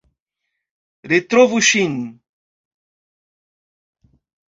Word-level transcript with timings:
Retrovu 1.11 1.61
ŝin! 1.69 2.01